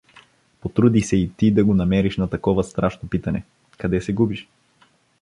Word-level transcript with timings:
Потруди 0.61 1.01
се 1.01 1.17
и 1.17 1.29
ти 1.37 1.51
да 1.53 1.65
го 1.65 1.73
намериш 1.73 2.17
на 2.17 2.29
такова 2.29 2.63
страшно 2.63 3.09
питане: 3.09 3.45
Къде 3.77 4.01
се 4.01 4.13
губиш? 4.13 4.47